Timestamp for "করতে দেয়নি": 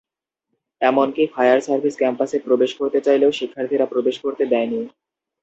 4.23-4.79